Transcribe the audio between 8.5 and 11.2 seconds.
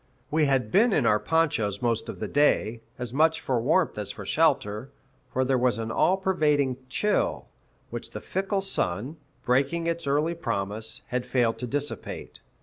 sun, breaking its early promise,